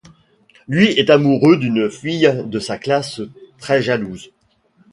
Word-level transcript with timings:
Lui 0.67 0.87
est 0.97 1.11
amoureux 1.11 1.57
d'une 1.57 1.77
jeune 1.81 1.91
fille 1.91 2.43
de 2.47 2.57
sa 2.59 2.79
classe, 2.79 3.21
très 3.59 3.83
jalouse...! 3.83 4.31